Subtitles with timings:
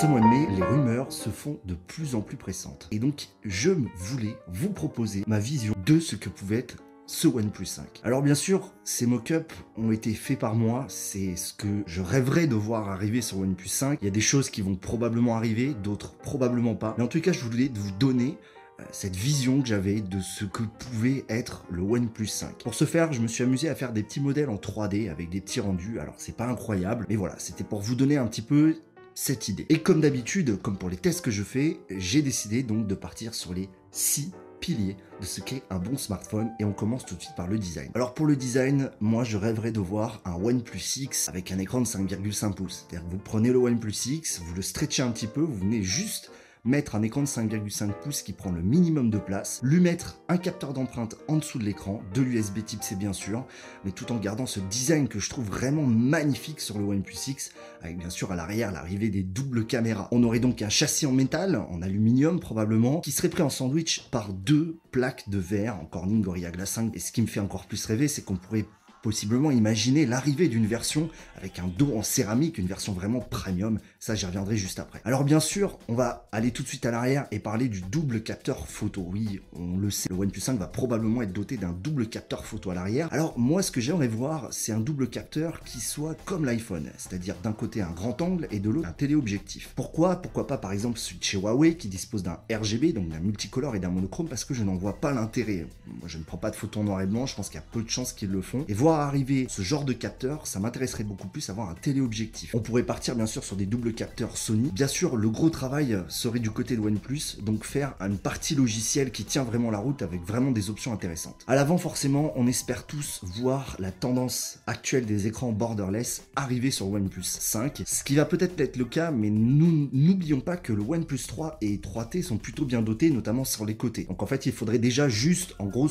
[0.00, 2.86] ce mois de mai, les rumeurs se font de plus en plus pressantes.
[2.92, 6.76] Et donc, je voulais vous proposer ma vision de ce que pouvait être
[7.08, 8.02] ce OnePlus 5.
[8.04, 12.46] Alors bien sûr, ces mock-ups ont été faits par moi, c'est ce que je rêverais
[12.46, 13.98] de voir arriver sur OnePlus 5.
[14.00, 16.94] Il y a des choses qui vont probablement arriver, d'autres probablement pas.
[16.96, 18.38] Mais en tout cas, je voulais vous donner
[18.78, 22.62] euh, cette vision que j'avais de ce que pouvait être le OnePlus 5.
[22.62, 25.28] Pour ce faire, je me suis amusé à faire des petits modèles en 3D avec
[25.28, 25.98] des petits rendus.
[25.98, 28.76] Alors c'est pas incroyable, mais voilà, c'était pour vous donner un petit peu
[29.18, 29.66] cette idée.
[29.68, 33.34] Et comme d'habitude, comme pour les tests que je fais, j'ai décidé donc de partir
[33.34, 37.20] sur les 6 piliers de ce qu'est un bon smartphone et on commence tout de
[37.20, 37.90] suite par le design.
[37.96, 41.80] Alors pour le design, moi je rêverais de voir un OnePlus 6 avec un écran
[41.80, 42.86] de 5,5 pouces.
[42.88, 45.82] C'est-à-dire que vous prenez le OnePlus 6, vous le stretchez un petit peu, vous venez
[45.82, 46.30] juste
[46.68, 50.36] mettre un écran de 5,5 pouces qui prend le minimum de place, lui mettre un
[50.36, 53.46] capteur d'empreinte en dessous de l'écran, de l'USB type C bien sûr,
[53.84, 57.52] mais tout en gardant ce design que je trouve vraiment magnifique sur le OnePlus 6,
[57.80, 60.08] avec bien sûr à l'arrière l'arrivée des doubles caméras.
[60.12, 64.08] On aurait donc un châssis en métal, en aluminium probablement, qui serait pris en sandwich
[64.10, 66.94] par deux plaques de verre en Corning Gorilla Glass 5.
[66.94, 68.66] Et ce qui me fait encore plus rêver, c'est qu'on pourrait
[69.08, 73.78] possiblement imaginer l'arrivée d'une version avec un dos en céramique, une version vraiment premium.
[74.00, 75.00] Ça, j'y reviendrai juste après.
[75.06, 78.22] Alors bien sûr, on va aller tout de suite à l'arrière et parler du double
[78.22, 79.06] capteur photo.
[79.08, 82.68] Oui, on le sait, le OnePlus 5 va probablement être doté d'un double capteur photo
[82.68, 83.08] à l'arrière.
[83.10, 87.36] Alors moi, ce que j'aimerais voir, c'est un double capteur qui soit comme l'iPhone, c'est-à-dire
[87.42, 89.72] d'un côté un grand angle et de l'autre un téléobjectif.
[89.74, 90.16] Pourquoi?
[90.16, 93.74] Pourquoi pas par exemple celui de chez Huawei qui dispose d'un RGB, donc d'un multicolore
[93.74, 95.66] et d'un monochrome, parce que je n'en vois pas l'intérêt.
[95.86, 97.62] Moi, je ne prends pas de photos en noir et blanc, je pense qu'il y
[97.62, 98.66] a peu de chances qu'ils le font.
[98.68, 102.54] Et voir arriver ce genre de capteur, ça m'intéresserait beaucoup plus avoir un téléobjectif.
[102.54, 104.70] On pourrait partir bien sûr sur des doubles capteurs Sony.
[104.72, 109.10] Bien sûr, le gros travail serait du côté de OnePlus, donc faire une partie logicielle
[109.10, 111.44] qui tient vraiment la route avec vraiment des options intéressantes.
[111.46, 116.90] À l'avant, forcément, on espère tous voir la tendance actuelle des écrans borderless arriver sur
[116.90, 120.82] OnePlus 5, ce qui va peut-être être le cas, mais nous n'oublions pas que le
[120.82, 124.04] OnePlus 3 et 3T sont plutôt bien dotés, notamment sur les côtés.
[124.04, 125.88] Donc en fait, il faudrait déjà juste, en gros,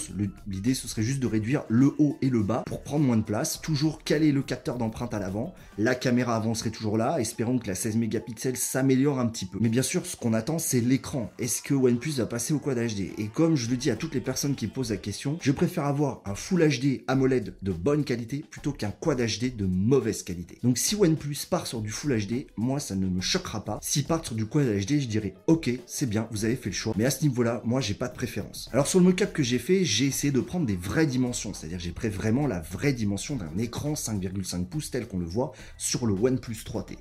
[0.47, 3.21] l'idée ce serait juste de réduire le haut et le bas pour prendre moins de
[3.21, 7.59] place, toujours caler le capteur d'empreinte à l'avant, la caméra avant serait toujours là, espérons
[7.59, 9.57] que la 16 mégapixels s'améliore un petit peu.
[9.59, 11.29] Mais bien sûr, ce qu'on attend, c'est l'écran.
[11.37, 14.13] Est-ce que OnePlus va passer au Quad HD Et comme je le dis à toutes
[14.13, 18.05] les personnes qui posent la question, je préfère avoir un Full HD AMOLED de bonne
[18.05, 20.57] qualité plutôt qu'un Quad HD de mauvaise qualité.
[20.63, 23.79] Donc si OnePlus part sur du Full HD, moi ça ne me choquera pas.
[23.81, 26.75] S'ils partent sur du Quad HD, je dirais ok, c'est bien, vous avez fait le
[26.75, 26.93] choix.
[26.97, 28.69] Mais à ce niveau-là, moi j'ai pas de préférence.
[28.71, 31.79] Alors sur le mockup que j'ai fait, j'ai essayé de prendre des vraies dimensions, c'est-à-dire
[31.79, 36.05] j'ai pris vraiment la vraie dimension d'un écran 5,5 pouces tel qu'on le voit sur
[36.05, 36.97] le OnePlus 3T.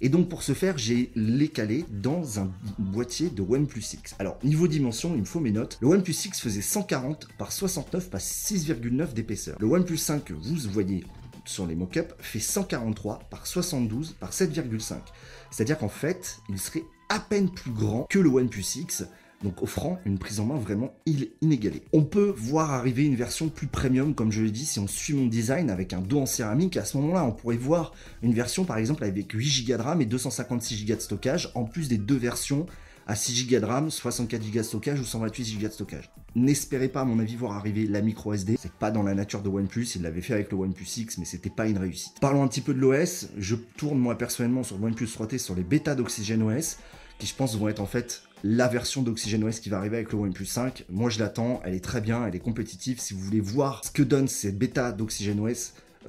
[0.00, 4.16] Et donc pour ce faire, j'ai les calé dans un boîtier de OnePlus 6.
[4.18, 5.78] Alors niveau dimension, il me faut mes notes.
[5.80, 9.56] Le OnePlus 6 faisait 140 par 69 par 6,9 d'épaisseur.
[9.60, 11.04] Le OnePlus 5 que vous voyez
[11.44, 14.96] sur les mock fait 143 par 72 par 7,5.
[15.50, 19.04] C'est-à-dire qu'en fait, il serait à peine plus grand que le OnePlus 6
[19.42, 20.94] donc offrant une prise en main vraiment
[21.42, 21.82] inégalée.
[21.92, 25.14] On peut voir arriver une version plus premium, comme je l'ai dit, si on suit
[25.14, 26.76] mon design avec un dos en céramique.
[26.76, 30.00] À ce moment-là, on pourrait voir une version par exemple avec 8 Go de RAM
[30.00, 32.66] et 256 Go de stockage, en plus des deux versions
[33.06, 36.10] à 6 Go de RAM, 64 Go de stockage ou 128 Go de stockage.
[36.36, 38.56] N'espérez pas, à mon avis, voir arriver la micro SD.
[38.58, 39.86] C'est pas dans la nature de OnePlus.
[39.94, 42.14] Il l'avait fait avec le OnePlus 6, mais c'était pas une réussite.
[42.20, 43.28] Parlons un petit peu de l'OS.
[43.38, 46.78] Je tourne moi personnellement sur le OnePlus 3T sur les bêtas d'Oxygen OS,
[47.18, 50.18] qui je pense vont être en fait la version d'OxygenOS qui va arriver avec le
[50.18, 50.84] OnePlus 5.
[50.90, 53.00] Moi, je l'attends, elle est très bien, elle est compétitive.
[53.00, 55.52] Si vous voulez voir ce que donne cette bêta d'OxygenOS, euh,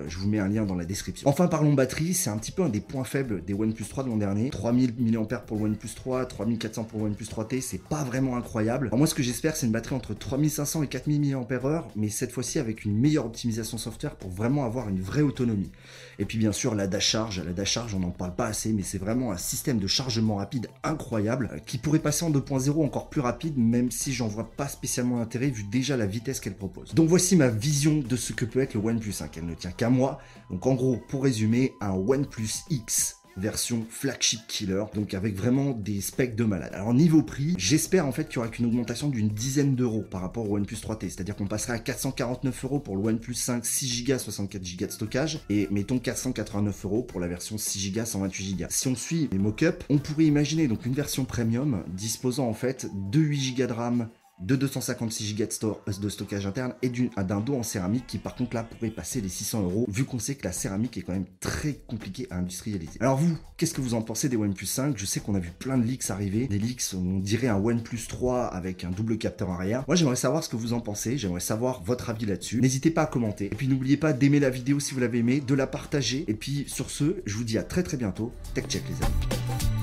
[0.08, 1.28] je vous mets un lien dans la description.
[1.30, 4.10] Enfin, parlons batterie, c'est un petit peu un des points faibles des OnePlus 3 de
[4.10, 4.50] l'an dernier.
[4.50, 8.90] 3000 mAh pour le OnePlus 3, 3400 pour le OnePlus 3T, c'est pas vraiment incroyable.
[8.94, 12.60] moi, ce que j'espère, c'est une batterie entre 3500 et 4000 mAh, mais cette fois-ci
[12.60, 15.72] avec une meilleure optimisation software pour vraiment avoir une vraie autonomie.
[16.20, 17.44] Et puis, bien sûr, la dash charge.
[17.46, 20.36] La dash charge, on n'en parle pas assez, mais c'est vraiment un système de chargement
[20.36, 24.50] rapide incroyable euh, qui pourrait passer en 2.0 encore plus rapide, même si j'en vois
[24.50, 26.94] pas spécialement l'intérêt vu déjà la vitesse qu'elle propose.
[26.94, 29.38] Donc, voici ma vision de ce que peut être le OnePlus 5.
[29.38, 30.20] Elle ne tient qu'à moi.
[30.50, 36.02] Donc en gros, pour résumer, un OnePlus X version flagship killer, donc avec vraiment des
[36.02, 36.72] specs de malade.
[36.74, 40.22] Alors niveau prix, j'espère en fait qu'il y aura qu'une augmentation d'une dizaine d'euros par
[40.22, 44.06] rapport au OnePlus 3T, c'est-à-dire qu'on passerait à 449 euros pour le OnePlus 5 6
[44.06, 48.56] Go 64 Go de stockage et mettons 489 euros pour la version 6 Go 128
[48.56, 48.66] Go.
[48.70, 52.88] Si on suit les mock-ups, on pourrait imaginer donc une version premium disposant en fait
[52.94, 54.10] de 8 Go de RAM
[54.40, 58.64] de 256 Go de, stockage interne et d'un dos en céramique qui par contre là
[58.64, 61.74] pourrait passer les 600 euros vu qu'on sait que la céramique est quand même très
[61.88, 62.98] compliquée à industrialiser.
[63.00, 65.52] Alors vous, qu'est-ce que vous en pensez des OnePlus 5 Je sais qu'on a vu
[65.58, 69.50] plein de leaks arriver, des leaks on dirait un OnePlus 3 avec un double capteur
[69.50, 69.84] arrière.
[69.88, 72.60] Moi j'aimerais savoir ce que vous en pensez, j'aimerais savoir votre avis là-dessus.
[72.62, 73.46] N'hésitez pas à commenter.
[73.46, 76.26] Et puis n'oubliez pas d'aimer la vidéo si vous l'avez aimé, de la partager.
[76.28, 78.32] Et puis sur ce, je vous dis à très très bientôt.
[78.54, 79.75] Tech check les amis.